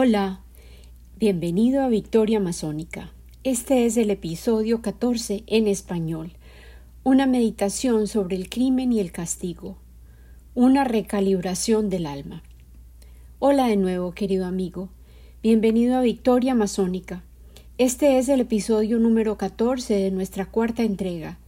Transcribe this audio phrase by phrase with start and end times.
[0.00, 0.42] Hola,
[1.16, 3.10] bienvenido a Victoria Masónica.
[3.42, 6.34] Este es el episodio 14 en español,
[7.02, 9.76] una meditación sobre el crimen y el castigo,
[10.54, 12.44] una recalibración del alma.
[13.40, 14.88] Hola de nuevo, querido amigo.
[15.42, 17.24] Bienvenido a Victoria Masónica.
[17.76, 21.40] Este es el episodio número 14 de nuestra cuarta entrega.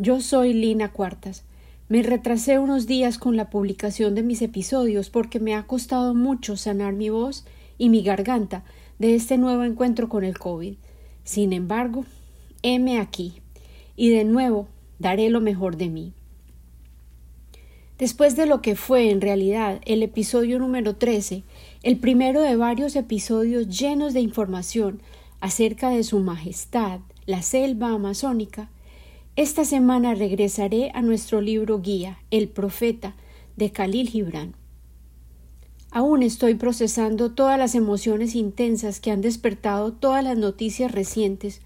[0.00, 1.44] Yo soy Lina Cuartas.
[1.88, 6.56] Me retrasé unos días con la publicación de mis episodios porque me ha costado mucho
[6.56, 7.44] sanar mi voz
[7.78, 8.64] y mi garganta
[8.98, 10.74] de este nuevo encuentro con el COVID.
[11.24, 12.04] Sin embargo,
[12.62, 13.34] heme aquí,
[13.96, 14.68] y de nuevo
[14.98, 16.12] daré lo mejor de mí.
[17.98, 21.44] Después de lo que fue en realidad el episodio número 13,
[21.82, 25.00] el primero de varios episodios llenos de información
[25.40, 28.68] acerca de su majestad, la selva amazónica,
[29.36, 33.14] esta semana regresaré a nuestro libro guía, El Profeta,
[33.56, 34.54] de Khalil Gibran.
[35.94, 41.60] Aún estoy procesando todas las emociones intensas que han despertado todas las noticias recientes,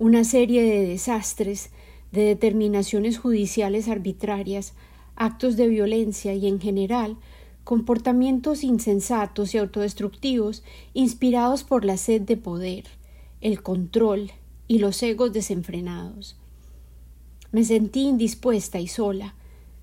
[0.00, 1.70] una serie de desastres,
[2.10, 4.74] de determinaciones judiciales arbitrarias,
[5.14, 7.18] actos de violencia y, en general,
[7.62, 12.86] comportamientos insensatos y autodestructivos inspirados por la sed de poder,
[13.40, 14.32] el control
[14.66, 16.34] y los egos desenfrenados.
[17.52, 19.36] Me sentí indispuesta y sola,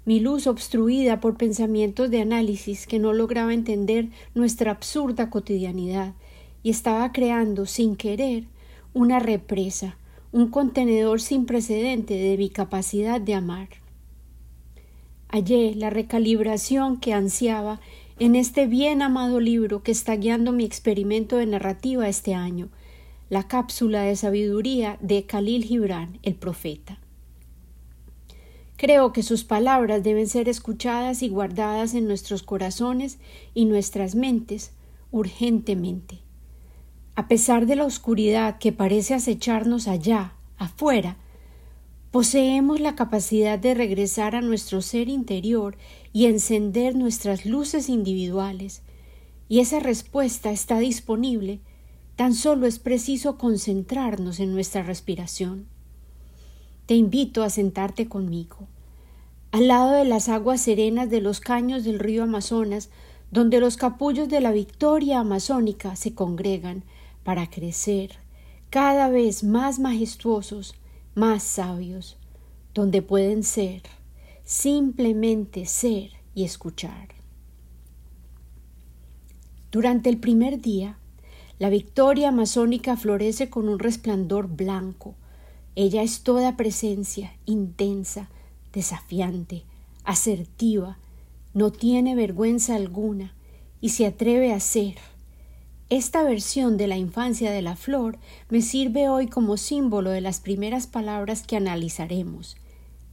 [0.10, 6.16] mi luz obstruida por pensamientos de análisis que no lograba entender nuestra absurda cotidianidad
[6.64, 8.46] y estaba creando, sin querer,
[8.96, 10.00] una represa,
[10.32, 13.68] un contenedor sin precedente de mi capacidad de amar.
[15.28, 17.80] Hallé la recalibración que ansiaba
[18.18, 22.70] en este bien amado libro que está guiando mi experimento de narrativa este año,
[23.30, 26.99] la cápsula de sabiduría de Khalil Gibran, el profeta.
[28.80, 33.20] Creo que sus palabras deben ser escuchadas y guardadas en nuestros corazones
[33.54, 34.72] y nuestras mentes
[35.12, 36.20] urgentemente.
[37.14, 41.18] A pesar de la oscuridad que parece acecharnos allá, afuera,
[42.12, 45.76] poseemos la capacidad de regresar a nuestro ser interior
[46.14, 48.82] y encender nuestras luces individuales,
[49.50, 51.60] y esa respuesta está disponible,
[52.16, 55.68] tan solo es preciso concentrarnos en nuestra respiración.
[56.90, 58.68] Te invito a sentarte conmigo,
[59.52, 62.90] al lado de las aguas serenas de los caños del río Amazonas,
[63.30, 66.84] donde los capullos de la victoria amazónica se congregan
[67.24, 68.14] para crecer
[68.72, 70.74] cada vez más majestuosos,
[71.14, 72.18] más sabios,
[72.74, 73.84] donde pueden ser,
[74.44, 77.10] simplemente ser y escuchar.
[79.72, 80.98] Durante el primer día,
[81.60, 85.14] la victoria amazónica florece con un resplandor blanco,
[85.76, 88.30] ella es toda presencia, intensa,
[88.74, 89.64] desafiante,
[90.04, 90.98] asertiva,
[91.54, 93.34] no tiene vergüenza alguna
[93.82, 94.96] y se atreve a ser.
[95.90, 98.20] Esta versión de la infancia de la flor
[98.50, 102.58] me sirve hoy como símbolo de las primeras palabras que analizaremos,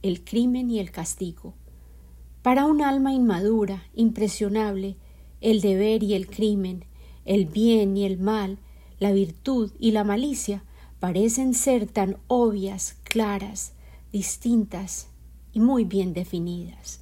[0.03, 1.55] el crimen y el castigo.
[2.43, 4.95] Para un alma inmadura, impresionable,
[5.41, 6.85] el deber y el crimen,
[7.25, 8.59] el bien y el mal,
[8.99, 10.63] la virtud y la malicia
[10.99, 13.73] parecen ser tan obvias, claras,
[14.11, 15.07] distintas
[15.53, 17.01] y muy bien definidas.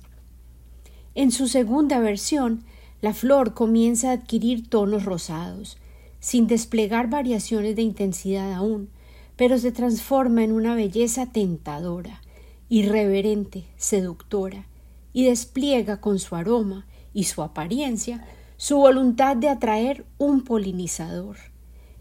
[1.13, 2.63] En su segunda versión,
[3.01, 5.77] la flor comienza a adquirir tonos rosados,
[6.19, 8.89] sin desplegar variaciones de intensidad aún,
[9.35, 12.21] pero se transforma en una belleza tentadora,
[12.67, 14.65] irreverente, seductora,
[15.13, 18.25] y despliega con su aroma y su apariencia
[18.57, 21.37] su voluntad de atraer un polinizador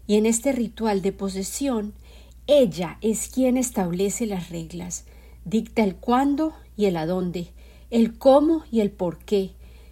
[0.07, 1.93] y en este ritual de posesión,
[2.47, 5.05] ella es quien establece las reglas,
[5.45, 7.47] dicta el cuándo y el adónde,
[7.89, 9.51] el cómo y el por qué,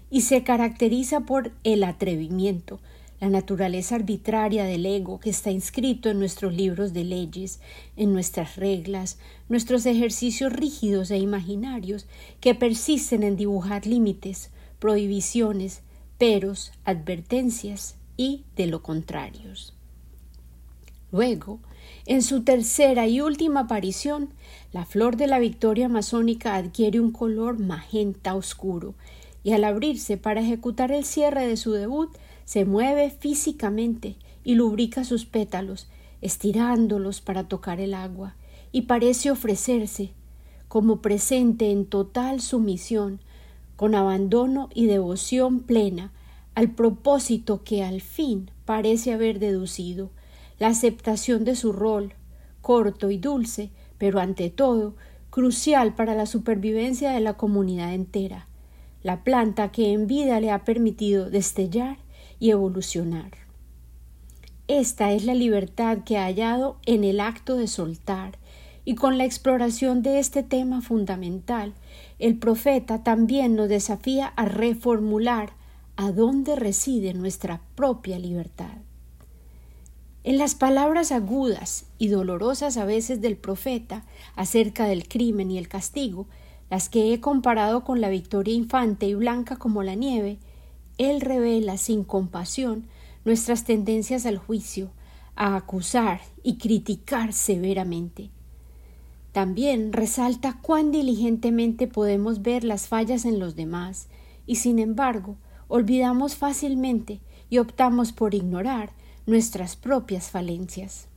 [0.09, 2.79] y se caracteriza por el atrevimiento,
[3.19, 7.62] la naturaleza arbitraria del ego que está inscrito en nuestros libros de leyes,
[7.95, 12.06] en nuestras reglas, nuestros ejercicios rígidos e imaginarios
[12.41, 15.81] que persisten en dibujar límites, prohibiciones,
[16.18, 19.72] peros, advertencias y de lo contrarios.
[21.13, 21.60] Luego,
[22.07, 24.30] en su tercera y última aparición,
[24.71, 28.95] la flor de la victoria amazónica adquiere un color magenta oscuro
[29.44, 32.10] y al abrirse para ejecutar el cierre de su debut
[32.45, 35.88] se mueve físicamente y lubrica sus pétalos,
[36.21, 38.36] estirándolos para tocar el agua,
[38.71, 40.09] y parece ofrecerse
[40.68, 43.19] como presente en total sumisión,
[43.75, 46.12] con abandono y devoción plena,
[46.56, 50.09] al propósito que al fin parece haber deducido,
[50.59, 52.13] la aceptación de su rol,
[52.61, 54.95] corto y dulce, pero ante todo
[55.29, 58.47] crucial para la supervivencia de la comunidad entera,
[59.01, 61.97] la planta que en vida le ha permitido destellar
[62.39, 63.31] y evolucionar.
[64.67, 68.38] Esta es la libertad que ha hallado en el acto de soltar,
[68.85, 71.73] y con la exploración de este tema fundamental,
[72.19, 75.53] el profeta también nos desafía a reformular
[75.95, 78.77] a dónde reside nuestra propia libertad.
[80.23, 84.05] En las palabras agudas y dolorosas a veces del profeta
[84.35, 86.27] acerca del crimen y el castigo,
[86.69, 90.39] las que he comparado con la victoria infante y blanca como la nieve,
[90.97, 92.87] él revela sin compasión
[93.25, 94.91] nuestras tendencias al juicio,
[95.35, 98.29] a acusar y criticar severamente.
[99.33, 104.07] También resalta cuán diligentemente podemos ver las fallas en los demás,
[104.45, 105.35] y sin embargo
[105.67, 108.91] olvidamos fácilmente y optamos por ignorar
[109.25, 111.07] nuestras propias falencias.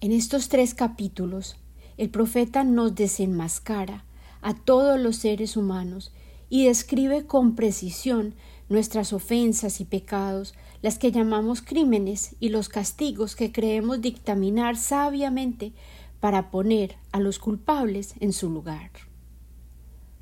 [0.00, 1.56] En estos tres capítulos,
[1.96, 4.04] el profeta nos desenmascara
[4.42, 6.12] a todos los seres humanos
[6.50, 8.34] y describe con precisión
[8.68, 15.72] nuestras ofensas y pecados, las que llamamos crímenes y los castigos que creemos dictaminar sabiamente
[16.20, 18.90] para poner a los culpables en su lugar.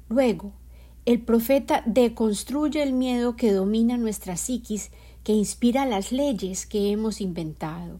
[0.08, 0.52] Luego,
[1.06, 4.90] el profeta deconstruye el miedo que domina nuestra psiquis
[5.24, 7.98] que inspira las leyes que hemos inventado,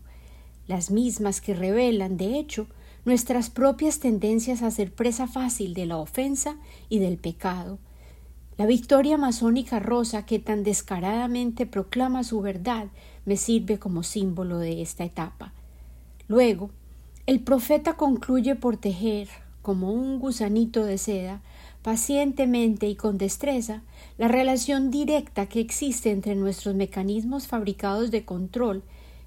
[0.69, 2.67] las mismas que revelan, de hecho,
[3.05, 6.57] nuestras propias tendencias a ser presa fácil de la ofensa
[6.89, 7.79] y del pecado.
[8.57, 12.87] La victoria masónica rosa que tan descaradamente proclama su verdad
[13.25, 15.53] me sirve como símbolo de esta etapa.
[16.29, 16.71] Luego,
[17.27, 19.29] el profeta concluye por tejer,
[19.61, 21.41] como un gusanito de seda,
[21.85, 23.83] pacientemente y con destreza,
[24.17, 28.83] la relación directa que existe entre nuestros mecanismos fabricados de control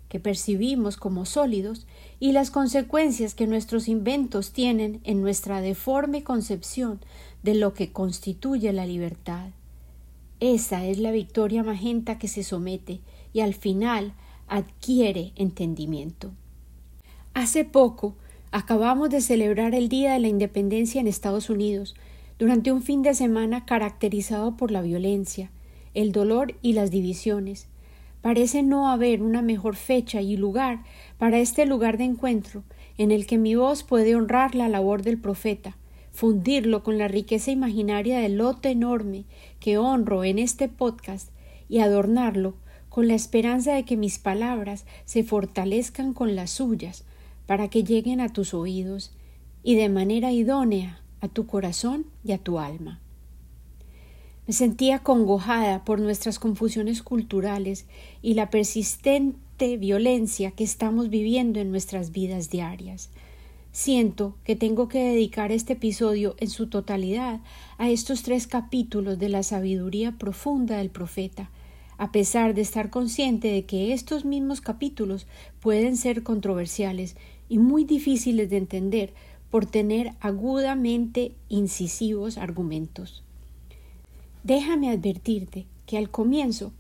[0.10, 1.86] que percibimos como sólidos
[2.20, 7.00] y las consecuencias que nuestros inventos tienen en nuestra deforme concepción
[7.44, 9.50] de lo que constituye la libertad.
[10.40, 13.02] Esa es la victoria magenta que se somete
[13.34, 14.14] y al final
[14.48, 16.32] adquiere entendimiento.
[17.36, 18.16] Hace poco
[18.50, 21.94] acabamos de celebrar el Día de la Independencia en Estados Unidos,
[22.40, 25.50] durante un fin de semana caracterizado por la violencia,
[25.94, 27.68] el dolor y las divisiones.
[28.22, 30.84] Parece no haber una mejor fecha y lugar
[31.18, 32.64] para este lugar de encuentro
[32.98, 35.78] en el que mi voz puede honrar la labor del profeta,
[36.12, 39.26] fundirlo con la riqueza imaginaria del lote enorme
[39.60, 41.30] que honro en este podcast
[41.70, 42.56] y adornarlo
[42.90, 47.04] con la esperanza de que mis palabras se fortalezcan con las suyas
[47.46, 49.12] para que lleguen a tus oídos
[49.64, 53.00] y de manera idónea a tu corazón y a tu alma.
[54.48, 57.86] Me sentía congojada por nuestras confusiones culturales
[58.22, 63.10] y la persistente violencia que estamos viviendo en nuestras vidas diarias.
[63.74, 67.42] Siento que tengo que dedicar este episodio en su totalidad
[67.78, 71.52] a estos tres capítulos de la sabiduría profunda del profeta,
[71.98, 75.28] a pesar de estar consciente de que estos mismos capítulos
[75.60, 77.18] pueden ser controversiales
[77.50, 79.14] y muy difíciles de entender
[79.50, 83.24] por tener agudamente incisivos argumentos.
[84.44, 86.74] Déjame advertirte que al comienzo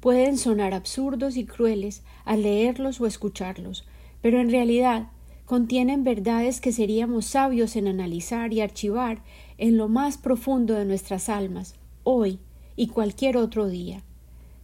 [0.00, 3.84] pueden sonar absurdos y crueles al leerlos o escucharlos,
[4.22, 5.08] pero en realidad
[5.44, 9.22] contienen verdades que seríamos sabios en analizar y archivar
[9.58, 12.38] en lo más profundo de nuestras almas, hoy
[12.76, 14.02] y cualquier otro día.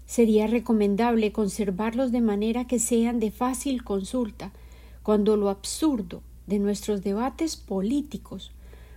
[0.07, 4.53] Sería recomendable conservarlos de manera que sean de fácil consulta,
[5.03, 8.53] cuando lo absurdo de nuestros debates políticos,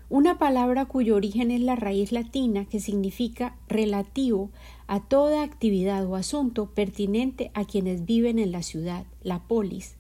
[0.08, 4.52] una palabra cuyo origen es la raíz latina que significa relativo
[4.88, 9.96] a toda actividad o asunto pertinente a quienes viven en la ciudad, la polis,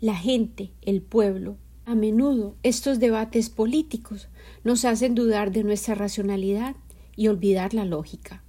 [0.00, 1.56] la gente, el pueblo.
[1.86, 4.28] A menudo estos debates políticos
[4.64, 6.76] nos hacen dudar de nuestra racionalidad
[7.16, 8.42] y olvidar la lógica.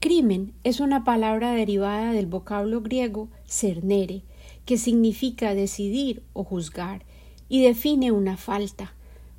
[0.00, 4.22] Crimen es una palabra derivada del vocablo griego cernere,
[4.64, 7.04] que significa decidir o juzgar,
[7.48, 8.94] y define una falta,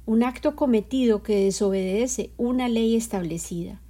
[0.05, 3.81] un acto cometido que desobedece una ley establecida.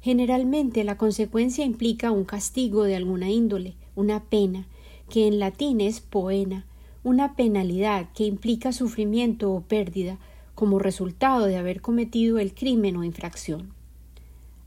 [0.00, 4.66] Generalmente la consecuencia implica un castigo de alguna índole, una pena,
[5.08, 6.66] que en latín es poena,
[7.04, 10.18] una penalidad que implica sufrimiento o pérdida
[10.54, 13.72] como resultado de haber cometido el crimen o infracción.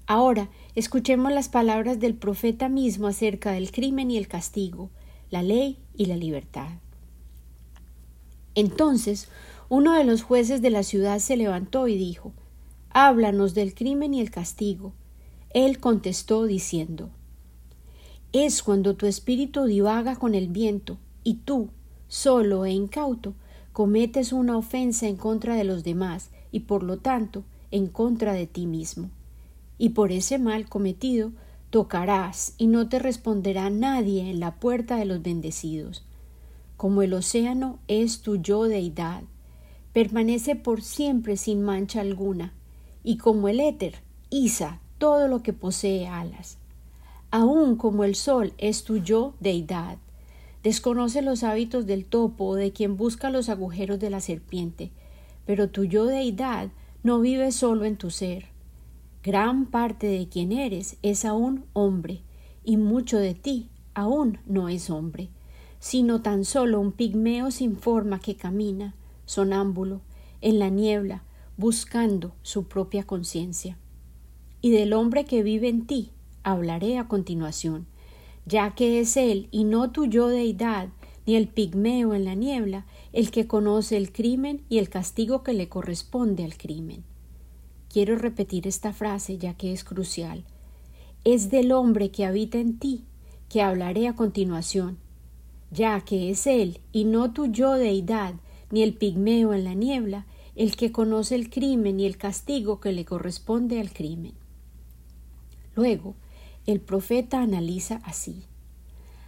[0.08, 4.90] Ahora escuchemos las palabras del profeta mismo acerca del crimen y el castigo,
[5.32, 6.70] la ley y la libertad.
[8.56, 9.28] Entonces
[9.68, 12.34] uno de los jueces de la ciudad se levantó y dijo
[12.92, 14.94] Háblanos del crimen y el castigo.
[15.50, 17.10] Él contestó diciendo
[18.32, 21.70] Es cuando tu espíritu divaga con el viento y tú,
[22.08, 23.34] solo e incauto,
[23.74, 28.48] cometes una ofensa en contra de los demás y por lo tanto en contra de
[28.48, 29.10] ti mismo.
[29.78, 31.32] Y por ese mal cometido
[31.76, 36.06] tocarás y no te responderá nadie en la puerta de los bendecidos.
[36.78, 39.24] Como el océano es tu yo deidad,
[39.92, 42.54] permanece por siempre sin mancha alguna,
[43.04, 43.96] y como el éter,
[44.30, 46.60] iza todo lo que posee alas.
[47.30, 49.98] Aún como el sol es tu yo deidad,
[50.64, 54.92] desconoce los hábitos del topo o de quien busca los agujeros de la serpiente,
[55.46, 56.70] pero tu yo deidad
[57.04, 58.55] no vive solo en tu ser.
[59.26, 62.22] Gran parte de quien eres es aún hombre,
[62.64, 65.30] y mucho de ti aún no es hombre,
[65.80, 68.94] sino tan solo un pigmeo sin forma que camina,
[69.26, 70.02] sonámbulo,
[70.42, 71.24] en la niebla,
[71.58, 73.80] buscando su propia conciencia.
[74.62, 76.12] Y del hombre que vive en ti
[76.44, 77.88] hablaré a continuación,
[78.46, 80.90] ya que es él y no tu yo deidad,
[81.26, 85.54] ni el pigmeo en la niebla, el que conoce el crimen y el castigo que
[85.54, 87.04] le corresponde al crimen.
[87.96, 90.44] Quiero repetir esta frase ya que es crucial.
[91.24, 93.06] Es del hombre que habita en ti
[93.48, 94.98] que hablaré a continuación,
[95.72, 98.34] ya que es él y no tu yo deidad,
[98.70, 100.26] ni el pigmeo en la niebla,
[100.58, 104.34] el que conoce el crimen y el castigo que le corresponde al crimen.
[105.74, 106.16] Luego,
[106.66, 108.44] el profeta analiza así.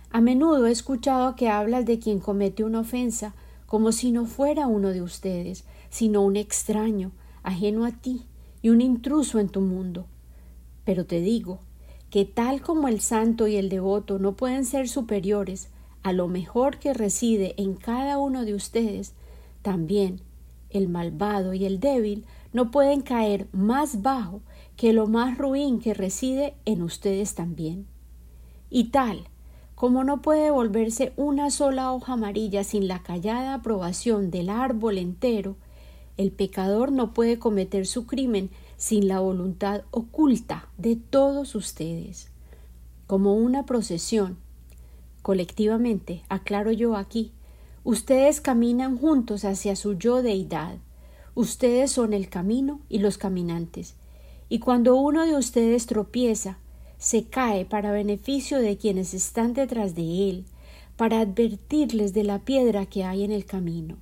[0.10, 3.34] A menudo he escuchado que hablas de quien comete una ofensa
[3.66, 8.26] como si no fuera uno de ustedes, sino un extraño, ajeno a ti,
[8.62, 10.06] y un intruso en tu mundo.
[10.84, 11.60] Pero te digo
[12.10, 15.70] que tal como el santo y el devoto no pueden ser superiores
[16.04, 19.14] a lo mejor que reside en cada uno de ustedes,
[19.62, 20.22] también
[20.70, 24.42] el malvado y el débil no pueden caer más bajo
[24.76, 27.88] que lo más ruin que reside en ustedes también.
[28.70, 29.28] Y tal
[29.78, 35.56] como no puede volverse una sola hoja amarilla sin la callada aprobación del árbol entero,
[36.18, 42.30] el pecador no puede cometer su crimen sin la voluntad oculta de todos ustedes.
[43.06, 44.38] Como una procesión,
[45.22, 47.32] colectivamente, aclaro yo aquí,
[47.84, 50.78] ustedes caminan juntos hacia su yo deidad.
[51.36, 53.96] Ustedes son el camino y los caminantes.
[54.50, 56.58] Y cuando uno de ustedes tropieza,
[56.98, 60.46] se cae para beneficio de quienes están detrás de él,
[60.96, 63.98] para advertirles de la piedra que hay en el camino.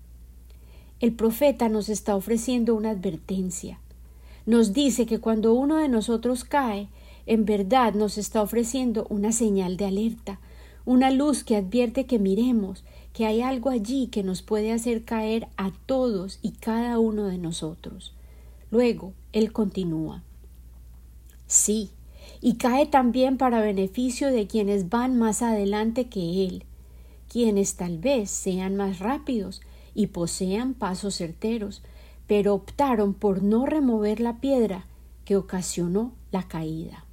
[1.02, 3.80] El profeta nos está ofreciendo una advertencia.
[4.46, 6.88] Nos dice que cuando uno de nosotros cae,
[7.26, 10.40] en verdad nos está ofreciendo una señal de alerta,
[10.86, 15.48] una luz que advierte que miremos, que hay algo allí que nos puede hacer caer
[15.58, 18.14] a todos y cada uno de nosotros.
[18.72, 20.24] Luego, él continúa.
[21.48, 21.90] Sí,
[22.42, 26.64] y cae también para beneficio de quienes van más adelante que él,
[27.28, 29.62] quienes tal vez sean más rápidos
[29.96, 31.82] y posean pasos certeros,
[32.28, 34.86] pero optaron por no remover la piedra
[35.24, 37.06] que ocasionó la caída.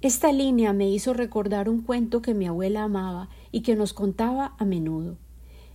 [0.00, 4.54] Esta línea me hizo recordar un cuento que mi abuela amaba y que nos contaba
[4.56, 5.16] a menudo.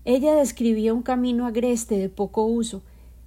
[0.06, 2.82] Ella describía un camino agreste de poco uso,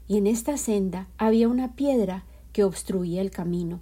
[0.09, 3.81] y en esta senda había una piedra que obstruía el camino.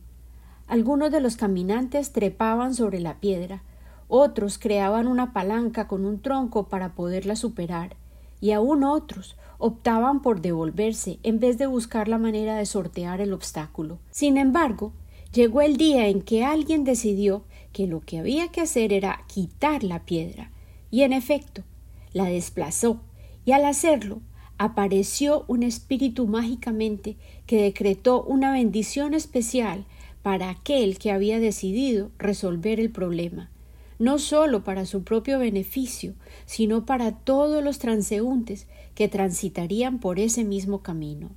[0.66, 3.62] Algunos de los caminantes trepaban sobre la piedra,
[4.08, 7.96] otros creaban una palanca con un tronco para poderla superar,
[8.40, 13.32] y aún otros optaban por devolverse en vez de buscar la manera de sortear el
[13.32, 13.98] obstáculo.
[14.10, 14.92] Sin embargo,
[15.32, 19.82] llegó el día en que alguien decidió que lo que había que hacer era quitar
[19.82, 20.50] la piedra,
[20.90, 21.62] y en efecto,
[22.12, 23.00] la desplazó,
[23.44, 24.20] y al hacerlo,
[24.58, 29.84] apareció un espíritu mágicamente que decretó una bendición especial
[30.22, 33.50] para aquel que había decidido resolver el problema,
[33.98, 36.14] no sólo para su propio beneficio,
[36.46, 41.30] sino para todos los transeúntes que transitarían por ese mismo camino.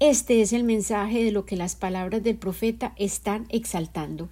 [0.00, 4.28] Este es el mensaje de lo que las palabras del profeta están exaltando.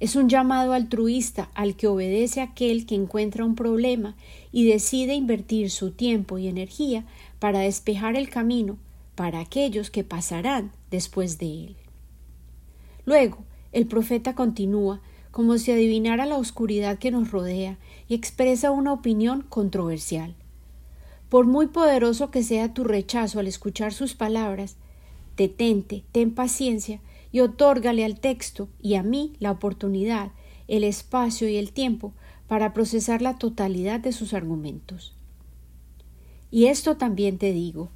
[0.00, 4.16] Es un llamado altruista al que obedece aquel que encuentra un problema
[4.50, 7.04] y decide invertir su tiempo y energía
[7.38, 8.78] para despejar el camino
[9.14, 11.76] para aquellos que pasarán después de él.
[13.04, 15.00] Luego, el profeta continúa,
[15.32, 20.36] como si adivinara la oscuridad que nos rodea, y expresa una opinión controversial.
[21.28, 24.76] Por muy poderoso que sea tu rechazo al escuchar sus palabras,
[25.36, 27.00] detente, ten paciencia
[27.32, 30.30] y otórgale al texto y a mí la oportunidad,
[30.68, 32.12] el espacio y el tiempo
[32.46, 35.14] para procesar la totalidad de sus argumentos.
[36.50, 37.88] Y esto también te digo,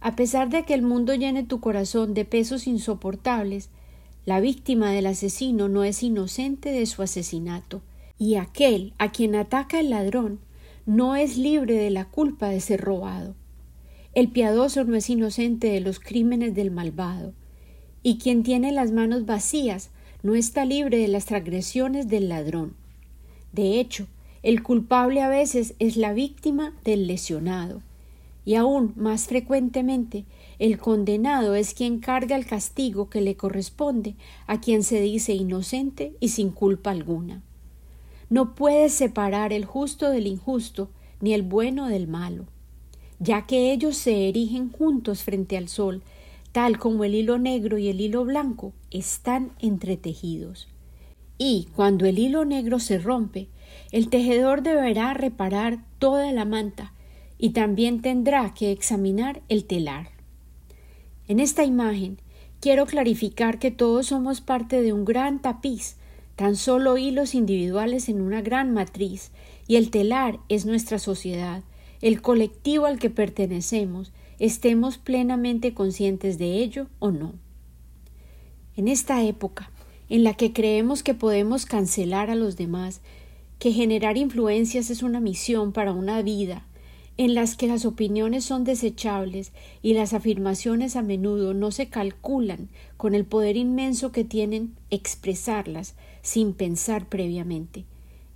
[0.00, 3.68] a pesar de que el mundo llene tu corazón de pesos insoportables,
[4.24, 7.82] la víctima del asesino no es inocente de su asesinato,
[8.18, 10.40] y aquel a quien ataca el ladrón
[10.86, 13.34] no es libre de la culpa de ser robado.
[14.14, 17.32] El piadoso no es inocente de los crímenes del malvado,
[18.02, 19.90] y quien tiene las manos vacías
[20.22, 22.74] no está libre de las transgresiones del ladrón.
[23.52, 24.06] De hecho,
[24.42, 27.82] el culpable a veces es la víctima del lesionado,
[28.48, 30.24] y aún más frecuentemente
[30.58, 34.14] el condenado es quien carga el castigo que le corresponde
[34.46, 37.42] a quien se dice inocente y sin culpa alguna.
[38.30, 40.88] No puedes separar el justo del injusto,
[41.20, 42.46] ni el bueno del malo,
[43.18, 46.00] ya que ellos se erigen juntos frente al sol,
[46.50, 50.68] tal como el hilo negro y el hilo blanco están entretejidos.
[51.36, 53.48] Y cuando el hilo negro se rompe,
[53.92, 56.94] el tejedor deberá reparar toda la manta
[57.38, 60.10] y también tendrá que examinar el telar.
[61.28, 62.18] En esta imagen
[62.60, 65.96] quiero clarificar que todos somos parte de un gran tapiz,
[66.36, 69.30] tan solo hilos individuales en una gran matriz,
[69.66, 71.62] y el telar es nuestra sociedad,
[72.00, 77.34] el colectivo al que pertenecemos, estemos plenamente conscientes de ello o no.
[78.76, 79.70] En esta época,
[80.08, 83.00] en la que creemos que podemos cancelar a los demás,
[83.58, 86.67] que generar influencias es una misión para una vida,
[87.18, 89.50] en las que las opiniones son desechables
[89.82, 95.94] y las afirmaciones a menudo no se calculan con el poder inmenso que tienen expresarlas
[96.22, 97.84] sin pensar previamente,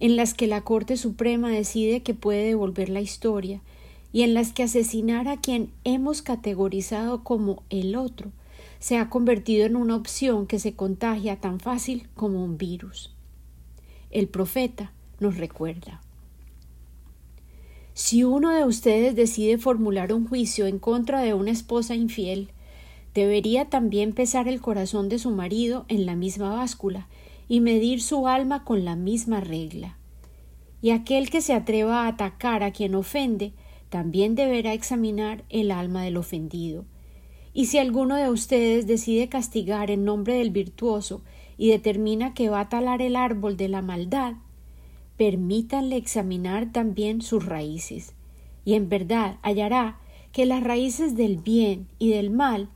[0.00, 3.60] en las que la Corte Suprema decide que puede devolver la historia
[4.12, 8.32] y en las que asesinar a quien hemos categorizado como el otro
[8.80, 13.14] se ha convertido en una opción que se contagia tan fácil como un virus.
[14.10, 16.00] El profeta nos recuerda.
[17.94, 22.48] Si uno de ustedes decide formular un juicio en contra de una esposa infiel,
[23.14, 27.08] debería también pesar el corazón de su marido en la misma báscula
[27.48, 29.98] y medir su alma con la misma regla.
[30.80, 33.52] Y aquel que se atreva a atacar a quien ofende,
[33.90, 36.86] también deberá examinar el alma del ofendido.
[37.52, 41.22] Y si alguno de ustedes decide castigar en nombre del virtuoso
[41.58, 44.36] y determina que va a talar el árbol de la maldad,
[45.16, 48.14] permítanle examinar también sus raíces,
[48.64, 49.98] y en verdad hallará
[50.32, 52.68] que las raíces del bien y del mal,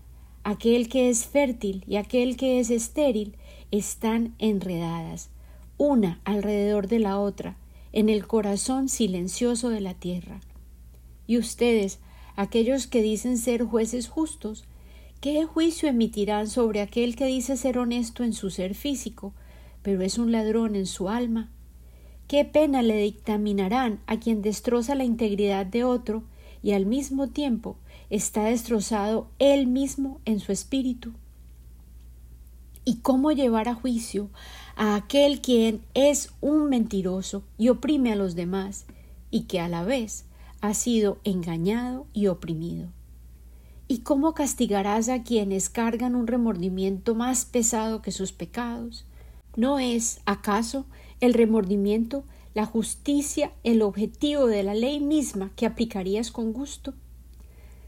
[0.45, 3.37] aquel que es fértil y aquel que es estéril,
[3.71, 5.31] están enredadas,
[5.79, 7.57] una alrededor de la otra,
[7.93, 10.41] en el corazón silencioso de la tierra.
[11.27, 11.99] Y ustedes,
[12.37, 14.65] aquellos que dicen ser jueces justos,
[15.21, 19.33] ¿qué juicio emitirán sobre aquel que dice ser honesto en su ser físico,
[19.83, 21.51] pero es un ladrón en su alma?
[22.29, 26.25] ¿Qué pena le dictaminarán a quien destroza la integridad de otro
[26.61, 27.77] y al mismo tiempo
[28.11, 31.13] está destrozado él mismo en su espíritu?
[32.85, 34.31] ¿Y cómo llevar a juicio
[34.75, 38.87] a aquel quien es un mentiroso y oprime a los demás
[39.31, 40.25] y que a la vez
[40.61, 42.89] ha sido engañado y oprimido?
[43.87, 49.05] ¿Y cómo castigarás a quienes cargan un remordimiento más pesado que sus pecados?
[49.55, 50.87] ¿No es, acaso,
[51.21, 52.25] el remordimiento,
[52.55, 56.95] la justicia, el objetivo de la ley misma que aplicarías con gusto.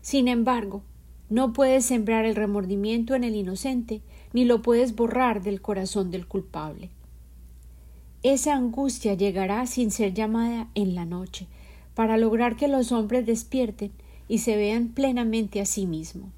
[0.01, 0.83] Sin embargo,
[1.31, 4.01] no puedes sembrar el remordimiento en el inocente,
[4.33, 6.91] ni lo puedes borrar del corazón del culpable.
[8.23, 11.47] Esa angustia llegará sin ser llamada en la noche,
[11.95, 13.91] para lograr que los hombres despierten
[14.29, 16.31] y se vean plenamente a sí mismos.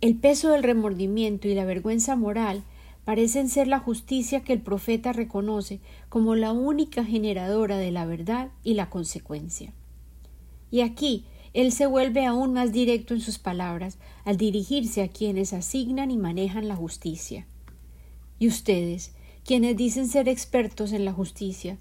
[0.00, 2.62] El peso del remordimiento y la vergüenza moral
[3.04, 8.50] parecen ser la justicia que el profeta reconoce como la única generadora de la verdad
[8.62, 9.72] y la consecuencia.
[10.70, 15.52] Y aquí él se vuelve aún más directo en sus palabras al dirigirse a quienes
[15.52, 17.46] asignan y manejan la justicia.
[18.38, 19.12] Y ustedes,
[19.44, 21.78] quienes dicen ser expertos en la justicia,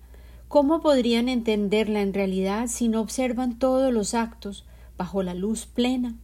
[0.47, 4.65] ¿cómo podrían entenderla en realidad si no observan todos los actos
[4.97, 6.15] bajo la luz plena?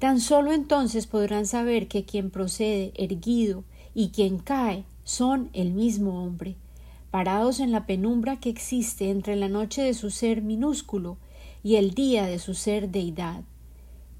[0.00, 6.24] Tan solo entonces podrán saber que quien procede erguido y quien cae son el mismo
[6.24, 6.56] hombre,
[7.10, 11.16] parados en la penumbra que existe entre la noche de su ser minúsculo
[11.62, 13.44] y el día de su ser deidad,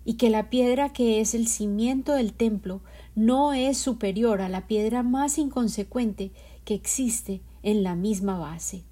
[0.05, 2.81] y que la piedra que es el cimiento del templo
[3.15, 6.31] no es superior a la piedra más inconsecuente
[6.65, 8.85] que existe en la misma base.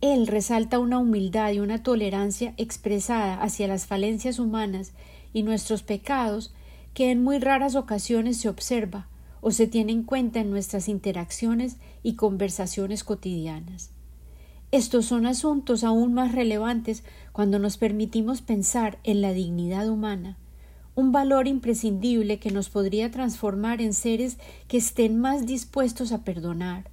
[0.00, 4.92] Él resalta una humildad y una tolerancia expresada hacia las falencias humanas
[5.34, 6.54] y nuestros pecados
[6.94, 9.08] que en muy raras ocasiones se observa,
[9.40, 13.90] o se tiene en cuenta en nuestras interacciones y conversaciones cotidianas.
[14.72, 20.38] Estos son asuntos aún más relevantes cuando nos permitimos pensar en la dignidad humana,
[20.94, 26.90] un valor imprescindible que nos podría transformar en seres que estén más dispuestos a perdonar,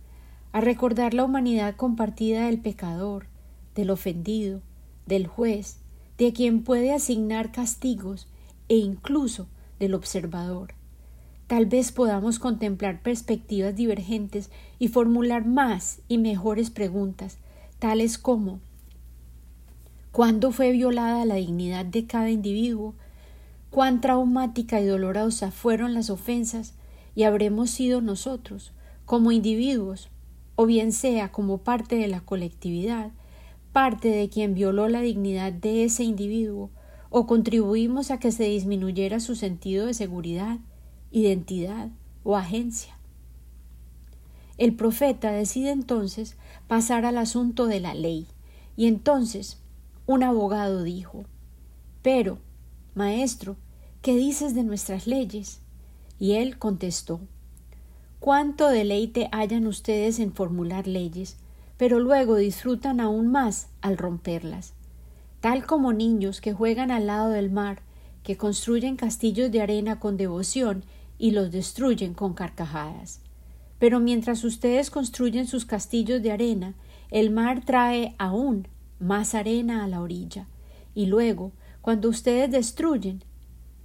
[0.54, 3.28] a recordar la humanidad compartida del pecador,
[3.76, 4.62] del ofendido,
[5.06, 5.78] del juez,
[6.18, 8.28] de quien puede asignar castigos
[8.70, 9.48] e incluso
[9.80, 10.77] del observador
[11.48, 17.38] tal vez podamos contemplar perspectivas divergentes y formular más y mejores preguntas,
[17.80, 18.60] tales como
[20.18, 22.96] ¿Cuándo fue violada la dignidad de cada individuo?
[23.70, 26.74] ¿Cuán traumática y dolorosa fueron las ofensas?
[27.14, 28.72] Y habremos sido nosotros,
[29.06, 30.10] como individuos,
[30.56, 33.12] o bien sea como parte de la colectividad,
[33.74, 36.72] parte de quien violó la dignidad de ese individuo,
[37.12, 40.58] o contribuimos a que se disminuyera su sentido de seguridad,
[41.12, 41.90] identidad
[42.24, 42.98] o agencia.
[44.58, 46.36] El profeta decide entonces
[46.68, 48.28] pasar al asunto de la ley,
[48.76, 49.60] y entonces
[50.06, 51.26] un abogado dijo
[52.02, 52.40] Pero,
[52.96, 53.56] maestro,
[54.02, 55.62] ¿qué dices de nuestras leyes?
[56.20, 57.20] Y él contestó
[58.20, 61.38] Cuánto deleite hayan ustedes en formular leyes,
[61.78, 64.74] pero luego disfrutan aún más al romperlas
[65.40, 67.80] tal como niños que juegan al lado del mar,
[68.24, 70.84] que construyen castillos de arena con devoción
[71.18, 73.22] y los destruyen con carcajadas.
[73.80, 76.76] Pero mientras ustedes construyen sus castillos de arena,
[77.12, 78.68] el mar trae aún
[79.00, 80.48] más arena a la orilla,
[80.96, 81.52] y luego,
[81.82, 83.24] cuando ustedes destruyen,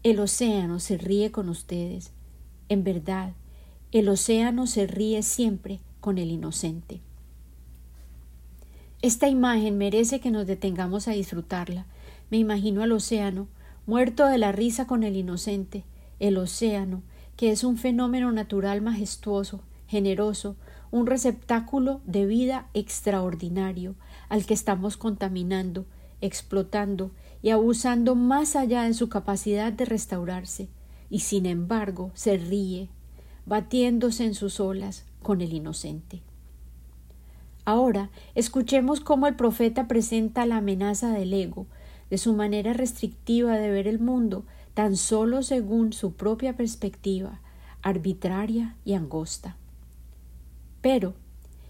[0.03, 2.13] el océano se ríe con ustedes.
[2.69, 3.35] En verdad,
[3.93, 7.01] el océano se ríe siempre con el inocente.
[9.03, 11.87] Esta imagen merece que nos detengamos a disfrutarla.
[12.31, 13.49] Me imagino al océano,
[13.87, 15.85] muerto de la risa con el inocente,
[16.19, 17.03] el océano,
[17.37, 20.57] que es un fenómeno natural majestuoso, generoso,
[20.91, 23.95] un receptáculo de vida extraordinario,
[24.29, 25.87] al que estamos contaminando,
[26.21, 27.11] explotando
[27.43, 30.69] y abusando más allá de su capacidad de restaurarse,
[31.11, 32.89] y sin embargo se ríe,
[33.47, 36.23] batiéndose en sus olas con el inocente.
[37.65, 41.67] Ahora escuchemos cómo el profeta presenta la amenaza del ego,
[42.11, 47.41] de su manera restrictiva de ver el mundo, tan solo según su propia perspectiva,
[47.83, 49.57] arbitraria y angosta.
[50.81, 51.15] Pero,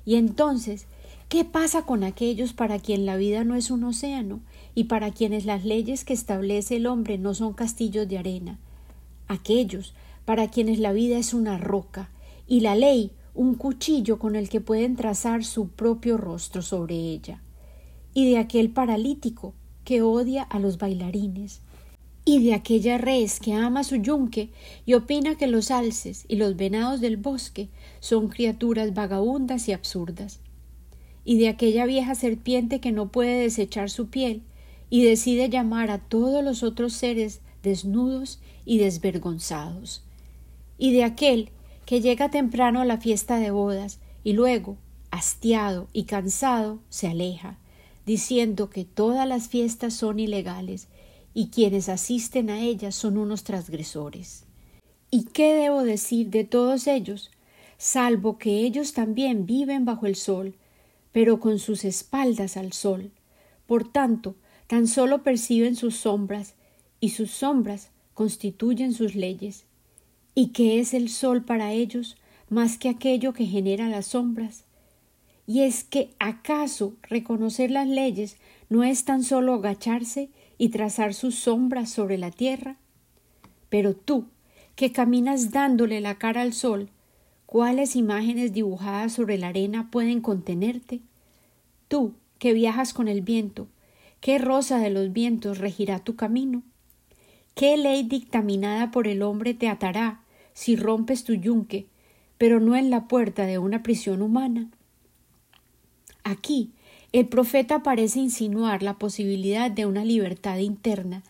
[0.04, 0.86] ¿y entonces
[1.28, 4.40] qué pasa con aquellos para quien la vida no es un océano
[4.74, 8.58] y para quienes las leyes que establece el hombre no son castillos de arena?
[9.28, 12.10] Aquellos para quienes la vida es una roca
[12.46, 17.40] y la ley un cuchillo con el que pueden trazar su propio rostro sobre ella,
[18.14, 21.60] y de aquel paralítico que odia a los bailarines,
[22.24, 24.50] y de aquella res que ama su yunque
[24.86, 27.68] y opina que los alces y los venados del bosque
[28.00, 30.40] son criaturas vagabundas y absurdas,
[31.24, 34.42] y de aquella vieja serpiente que no puede desechar su piel
[34.88, 40.02] y decide llamar a todos los otros seres desnudos y desvergonzados,
[40.78, 41.50] y de aquel
[41.86, 44.76] que llega temprano a la fiesta de bodas y luego,
[45.10, 47.58] hastiado y cansado, se aleja,
[48.06, 50.88] diciendo que todas las fiestas son ilegales
[51.34, 54.44] y quienes asisten a ellas son unos transgresores.
[55.10, 57.30] ¿Y qué debo decir de todos ellos?
[57.78, 60.54] salvo que ellos también viven bajo el sol,
[61.10, 63.10] pero con sus espaldas al sol.
[63.66, 64.36] Por tanto,
[64.68, 66.54] tan solo perciben sus sombras,
[67.00, 69.64] y sus sombras constituyen sus leyes
[70.34, 72.16] y que es el sol para ellos
[72.48, 74.64] más que aquello que genera las sombras.
[75.46, 78.36] Y es que acaso reconocer las leyes
[78.68, 80.30] no es tan solo agacharse
[80.62, 82.76] y trazar sus sombras sobre la tierra.
[83.68, 84.28] Pero tú,
[84.76, 86.88] que caminas dándole la cara al sol,
[87.46, 91.00] ¿cuáles imágenes dibujadas sobre la arena pueden contenerte?
[91.88, 93.66] Tú, que viajas con el viento,
[94.20, 96.62] ¿qué rosa de los vientos regirá tu camino?
[97.56, 100.22] ¿Qué ley dictaminada por el hombre te atará
[100.52, 101.88] si rompes tu yunque,
[102.38, 104.70] pero no en la puerta de una prisión humana?
[106.22, 106.70] Aquí
[107.12, 111.22] el profeta parece insinuar la posibilidad de una libertad interna,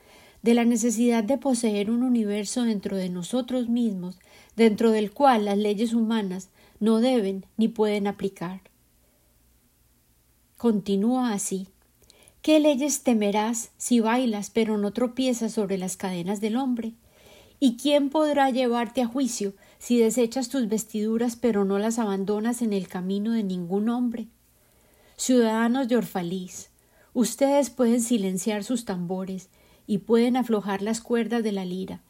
[0.43, 4.19] de la necesidad de poseer un universo dentro de nosotros mismos,
[4.57, 8.61] dentro del cual las leyes humanas no deben ni pueden aplicar.
[10.57, 11.67] Continúa así.
[12.43, 16.93] ¿Qué leyes temerás si bailas pero no tropiezas sobre las cadenas del hombre?
[17.59, 22.73] ¿Y quién podrá llevarte a juicio si desechas tus vestiduras pero no las abandonas en
[22.73, 24.27] el camino de ningún hombre?
[25.25, 26.71] Ciudadanos de Orfalís,
[27.15, 29.51] ustedes pueden silenciar sus tambores
[29.87, 32.01] y pueden aflojar las cuerdas de la lira,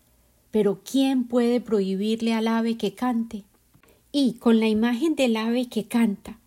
[0.50, 3.44] pero ¿quién puede prohibirle al ave que cante?
[4.12, 6.38] Y con la imagen del ave que canta,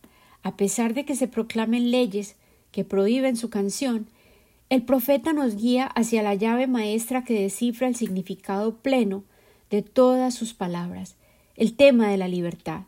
[0.41, 2.35] a pesar de que se proclamen leyes
[2.71, 4.07] que prohíben su canción,
[4.71, 9.23] el profeta nos guía hacia la llave maestra que descifra el significado pleno
[9.69, 11.15] de todas sus palabras,
[11.57, 12.85] el tema de la libertad.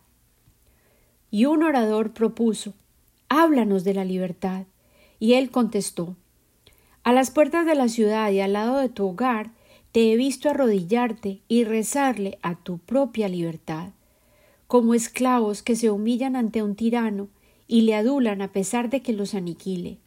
[1.30, 2.74] Y un orador propuso
[3.30, 4.66] Háblanos de la libertad.
[5.20, 6.16] Y él contestó
[7.04, 9.52] A las puertas de la ciudad y al lado de tu hogar
[9.92, 13.94] te he visto arrodillarte y rezarle a tu propia libertad,
[14.68, 17.30] como esclavos que se humillan ante un tirano
[17.68, 19.98] y le adulan a pesar de que los aniquile.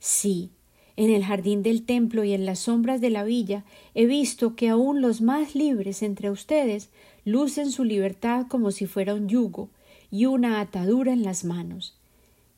[0.00, 0.50] Sí,
[0.96, 4.68] en el jardín del templo y en las sombras de la villa he visto que
[4.68, 6.90] aun los más libres entre ustedes
[7.24, 9.70] lucen su libertad como si fuera un yugo
[10.10, 11.97] y una atadura en las manos.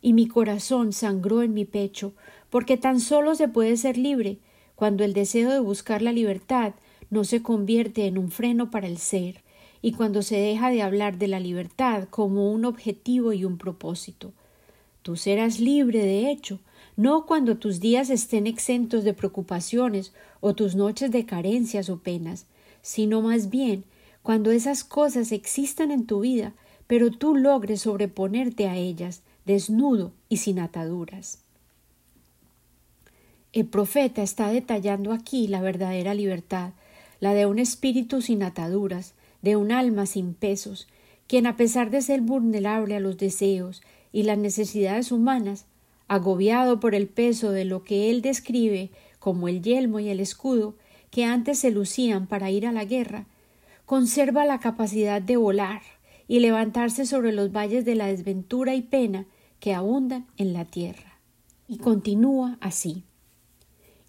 [0.03, 2.13] Y mi corazón sangró en mi pecho,
[2.49, 4.39] porque tan solo se puede ser libre
[4.75, 6.73] cuando el deseo de buscar la libertad
[7.11, 9.43] no se convierte en un freno para el ser,
[9.83, 14.33] y cuando se deja de hablar de la libertad como un objetivo y un propósito.
[15.03, 16.61] Tú serás libre, de hecho,
[16.97, 22.47] no cuando tus días estén exentos de preocupaciones o tus noches de carencias o penas,
[22.83, 23.85] sino más bien
[24.23, 26.53] cuando esas cosas existan en tu vida,
[26.87, 31.41] pero tú logres sobreponerte a ellas, desnudo y sin ataduras.
[33.53, 36.71] El profeta está detallando aquí la verdadera libertad,
[37.19, 40.87] la de un espíritu sin ataduras, de un alma sin pesos,
[41.27, 43.83] quien a pesar de ser vulnerable a los deseos
[44.13, 45.67] y las necesidades humanas,
[46.07, 50.77] agobiado por el peso de lo que él describe como el yelmo y el escudo
[51.11, 53.27] que antes se lucían para ir a la guerra,
[53.85, 55.83] conserva la capacidad de volar
[56.29, 59.27] y levantarse sobre los valles de la desventura y pena
[59.61, 61.19] que abundan en la tierra.
[61.69, 63.05] Y continúa así.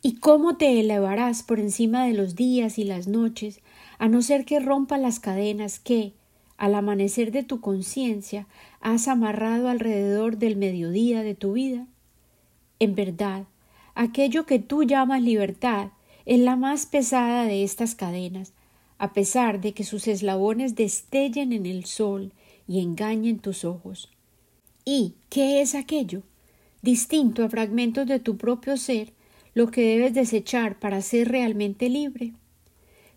[0.02, 3.60] ¿Y cómo te elevarás por encima de los días y las noches,
[4.00, 6.14] a no ser que rompa las cadenas que,
[6.58, 8.48] al amanecer de tu conciencia,
[8.80, 11.86] has amarrado alrededor del mediodía de tu vida?
[12.80, 13.46] En verdad,
[13.94, 15.90] aquello que tú llamas libertad
[16.26, 18.54] es la más pesada de estas cadenas,
[18.98, 22.34] a pesar de que sus eslabones destellen en el sol
[22.68, 24.10] y engañen tus ojos.
[24.86, 26.24] ¿Y qué es aquello?
[26.82, 29.13] Distinto a fragmentos de tu propio ser,
[29.54, 32.34] lo que debes desechar para ser realmente libre.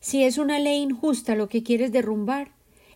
[0.01, 2.51] Si es una ley injusta lo que quieres derrumbar,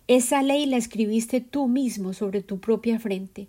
[0.08, 3.48] esa ley la escribiste tú mismo sobre tu propia frente.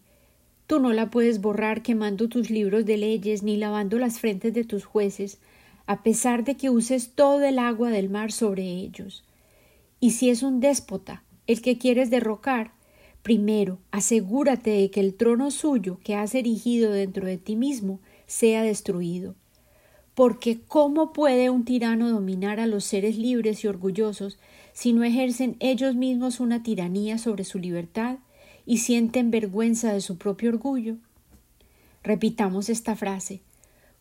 [0.67, 4.63] Tú no la puedes borrar quemando tus libros de leyes ni lavando las frentes de
[4.63, 5.39] tus jueces,
[5.87, 9.23] a pesar de que uses todo el agua del mar sobre ellos.
[9.99, 12.71] Y si es un déspota el que quieres derrocar,
[13.21, 18.63] primero asegúrate de que el trono suyo que has erigido dentro de ti mismo sea
[18.63, 19.35] destruido.
[20.15, 24.37] Porque ¿cómo puede un tirano dominar a los seres libres y orgullosos
[24.73, 28.17] si no ejercen ellos mismos una tiranía sobre su libertad
[28.65, 30.97] y sienten vergüenza de su propio orgullo?
[32.03, 33.41] Repitamos esta frase.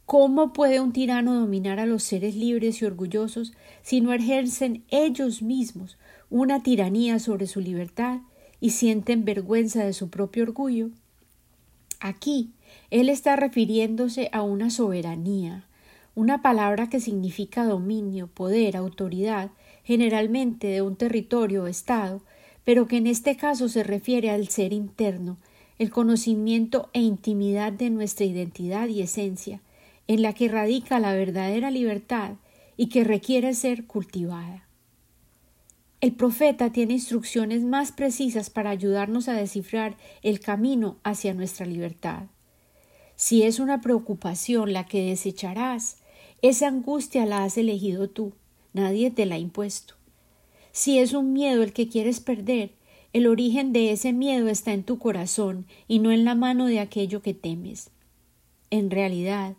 [0.07, 3.53] ¿Cómo puede un tirano dominar a los seres libres y orgullosos
[3.83, 5.99] si no ejercen ellos mismos
[6.31, 8.21] una tiranía sobre su libertad
[8.61, 10.91] y sienten vergüenza de su propio orgullo?
[12.01, 12.51] Aquí
[12.91, 15.65] él está refiriéndose a una soberanía,
[16.15, 19.51] una palabra que significa dominio, poder, autoridad,
[19.85, 22.23] generalmente de un territorio o estado,
[22.65, 25.39] pero que en este caso se refiere al ser interno,
[25.79, 29.61] el conocimiento e intimidad de nuestra identidad y esencia,
[30.07, 32.33] en la que radica la verdadera libertad
[32.77, 34.68] y que requiere ser cultivada.
[36.01, 42.27] El profeta tiene instrucciones más precisas para ayudarnos a descifrar el camino hacia nuestra libertad.
[43.17, 45.97] Si es una preocupación la que desecharás,
[46.41, 48.33] esa angustia la has elegido tú.
[48.73, 49.95] Nadie te la ha impuesto.
[50.71, 52.71] Si es un miedo el que quieres perder,
[53.13, 56.79] el origen de ese miedo está en tu corazón y no en la mano de
[56.79, 57.91] aquello que temes.
[58.71, 59.57] En realidad,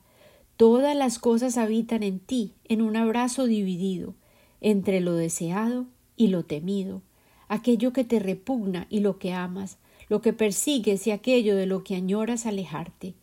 [0.56, 4.15] todas las cosas habitan en ti en un abrazo dividido
[4.62, 5.88] entre lo deseado
[6.20, 7.02] y lo temido,
[7.48, 9.78] aquello que te repugna y lo que amas,
[10.10, 13.14] lo que persigues y aquello de lo que añoras alejarte.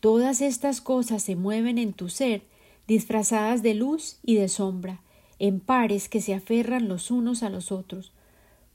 [0.00, 2.42] Todas estas cosas se mueven en tu ser
[2.86, 5.02] disfrazadas de luz y de sombra,
[5.40, 8.12] en pares que se aferran los unos a los otros.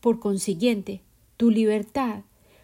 [0.02, 1.00] Por consiguiente,
[1.38, 2.24] tu libertad,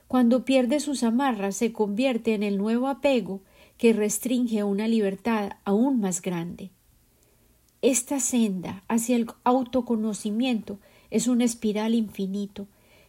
[0.10, 3.39] cuando pierde sus amarras, se convierte en el nuevo apego
[3.78, 6.72] que restringe una libertad aún más grande.
[7.84, 10.80] Esta senda hacia el autoconocimiento
[11.12, 12.65] es una espiral infinito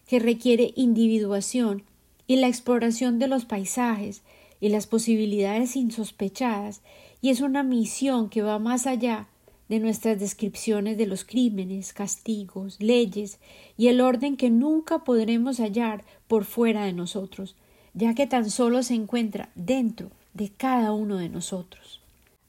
[0.09, 1.85] que requiere individuación
[2.27, 4.23] y la exploración de los paisajes
[4.61, 6.83] y las posibilidades insospechadas
[7.21, 9.29] y es una misión que va más allá
[9.69, 13.39] de nuestras descripciones de los crímenes, castigos, leyes
[13.77, 17.55] y el orden que nunca podremos hallar por fuera de nosotros,
[17.93, 22.04] ya que tan solo se encuentra dentro de cada uno de nosotros.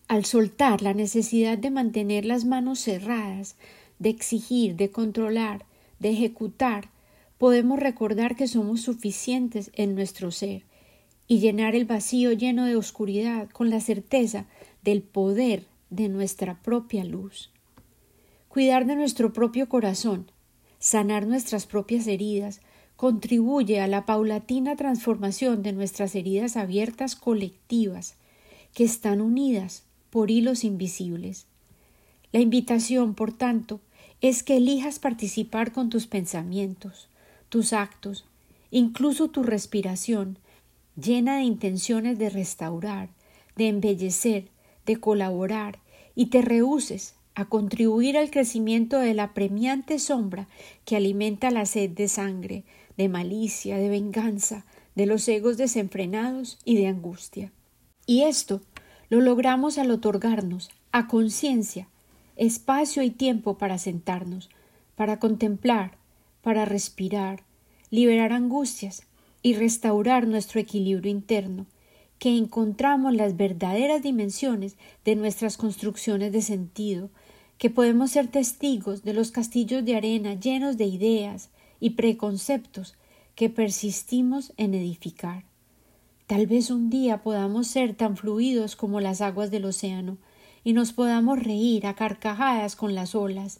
[0.07, 3.55] Al soltar la necesidad de mantener las manos cerradas,
[3.97, 5.65] de exigir, de controlar,
[5.97, 6.91] de ejecutar,
[7.39, 10.63] podemos recordar que somos suficientes en nuestro ser
[11.27, 14.45] y llenar el vacío lleno de oscuridad con la certeza
[14.83, 17.49] del poder de nuestra propia luz.
[18.47, 20.29] Cuidar de nuestro propio corazón,
[20.77, 22.61] sanar nuestras propias heridas,
[22.95, 28.17] contribuye a la paulatina transformación de nuestras heridas abiertas colectivas,
[28.75, 29.84] que están unidas
[30.15, 31.45] por hilos invisibles.
[32.31, 33.81] La invitación, por tanto,
[34.21, 37.09] es que elijas participar con tus pensamientos,
[37.49, 38.23] tus actos,
[38.71, 40.39] incluso tu respiración,
[40.95, 43.09] llena de intenciones de restaurar,
[43.57, 44.47] de embellecer,
[44.85, 45.79] de colaborar,
[46.15, 50.47] y te rehuses a contribuir al crecimiento de la premiante sombra
[50.85, 52.63] que alimenta la sed de sangre,
[52.95, 54.63] de malicia, de venganza,
[54.95, 57.51] de los egos desenfrenados y de angustia.
[58.05, 58.61] Y esto
[59.09, 61.87] lo logramos al otorgarnos, a conciencia,
[62.35, 64.49] espacio y tiempo para sentarnos,
[64.95, 65.97] para contemplar,
[66.41, 67.43] para respirar,
[67.89, 69.03] liberar angustias
[69.41, 71.65] y restaurar nuestro equilibrio interno,
[72.19, 77.09] que encontramos las verdaderas dimensiones de nuestras construcciones de sentido,
[77.57, 82.95] que podemos ser testigos de los castillos de arena llenos de ideas y preconceptos
[83.35, 85.43] que persistimos en edificar.
[86.27, 90.17] Tal vez un día podamos ser tan fluidos como las aguas del océano
[90.63, 93.59] y nos podamos reír a carcajadas con las olas,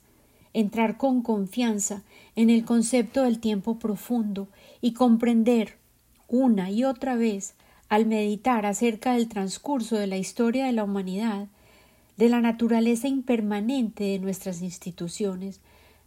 [0.52, 2.02] entrar con confianza
[2.36, 4.48] en el concepto del tiempo profundo
[4.82, 5.78] y comprender
[6.28, 7.54] una y otra vez
[7.88, 11.48] al meditar acerca del transcurso de la historia de la humanidad
[12.18, 15.60] de la naturaleza impermanente de nuestras instituciones,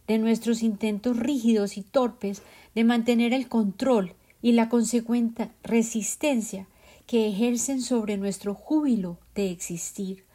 [0.07, 2.41] de nuestros intentos rígidos y torpes
[2.75, 6.67] de mantener el control y la consecuente resistencia
[7.05, 10.25] que ejercen sobre nuestro júbilo de existir,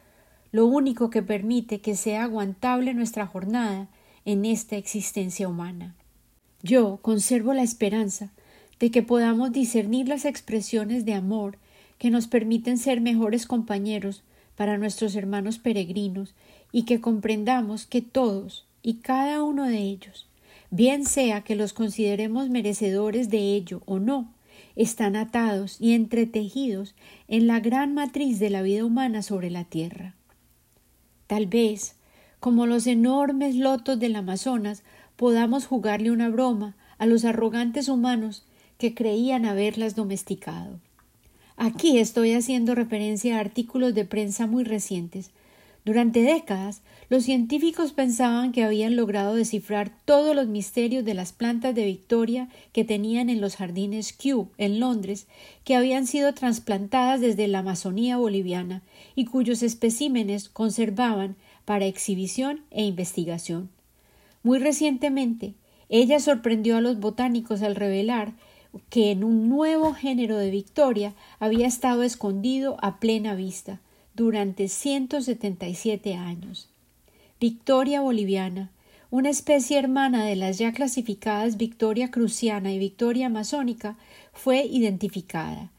[0.51, 3.87] lo único que permite que sea aguantable nuestra jornada
[4.25, 5.95] en esta existencia humana.
[6.63, 8.31] Yo conservo la esperanza
[8.79, 11.57] de que podamos discernir las expresiones de amor
[11.97, 14.23] que nos permiten ser mejores compañeros
[14.55, 16.33] para nuestros hermanos peregrinos
[16.71, 20.27] y que comprendamos que todos y cada uno de ellos,
[20.75, 24.33] bien sea que los consideremos merecedores de ello o no,
[24.75, 26.95] están atados y entretejidos
[27.29, 30.15] en la gran matriz de la vida humana sobre la tierra.
[31.27, 31.95] Tal vez,
[32.41, 34.83] como los enormes lotos del Amazonas,
[35.15, 38.45] podamos jugarle una broma a los arrogantes humanos
[38.77, 40.81] que creían haberlas domesticado.
[41.55, 45.31] Aquí estoy haciendo referencia a artículos de prensa muy recientes.
[45.85, 51.75] Durante décadas, los científicos pensaban que habían logrado descifrar todos los misterios de las plantas
[51.75, 55.27] de Victoria que tenían en los jardines Kew, en Londres,
[55.63, 58.81] que habían sido trasplantadas desde la Amazonía boliviana
[59.13, 63.69] y cuyos especímenes conservaban para exhibición e investigación.
[64.41, 65.53] Muy recientemente,
[65.89, 68.33] ella sorprendió a los botánicos al revelar
[68.89, 73.79] que en un nuevo género de Victoria había estado escondido a plena vista
[74.15, 76.69] durante 177 años.
[77.39, 78.71] Victoria boliviana,
[79.11, 83.97] una especie hermana de las ya clasificadas Victoria cruciana y Victoria amazónica,
[84.33, 85.71] fue identificada.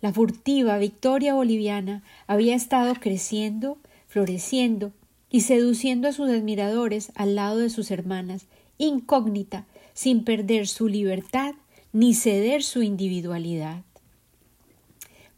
[0.00, 3.76] La furtiva Victoria boliviana había estado creciendo,
[4.06, 4.92] floreciendo
[5.30, 8.46] y seduciendo a sus admiradores al lado de sus hermanas,
[8.78, 11.54] incógnita, sin perder su libertad
[11.92, 13.82] ni ceder su individualidad.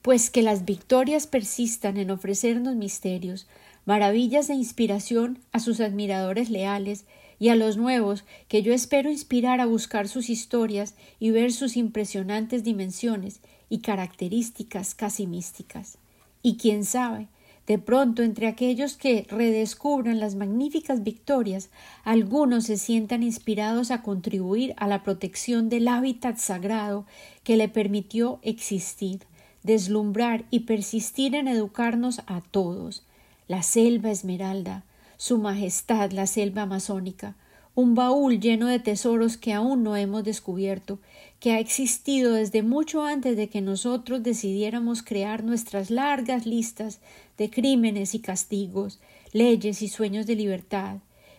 [0.03, 3.47] Pues que las victorias persistan en ofrecernos misterios,
[3.87, 7.05] maravillas de inspiración a sus admiradores leales
[7.39, 11.77] y a los nuevos que yo espero inspirar a buscar sus historias y ver sus
[11.77, 15.99] impresionantes dimensiones y características casi místicas.
[16.43, 17.29] Y quién sabe,
[17.67, 21.71] de pronto, entre aquellos que redescubran las magníficas victorias,
[22.03, 27.07] algunos se sientan inspirados a contribuir a la protección del hábitat sagrado
[27.45, 29.21] que le permitió existir,
[29.63, 33.03] deslumbrar y persistir en educarnos a todos.
[33.49, 34.85] La selva esmeralda,
[35.17, 37.37] su majestad la selva amazónica,
[37.75, 40.99] un baúl lleno de tesoros que aún no hemos descubierto,
[41.41, 47.01] que ha existido desde mucho antes de que nosotros decidiéramos crear nuestras largas listas
[47.39, 49.01] de crímenes y castigos,
[49.33, 50.99] leyes y sueños de libertad,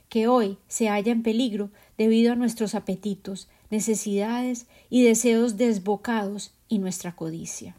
[0.10, 6.80] que hoy se halla en peligro debido a nuestros apetitos, necesidades y deseos desbocados y
[6.80, 7.76] nuestra codicia.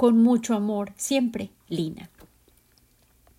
[0.00, 2.08] Con mucho amor, siempre, Lina.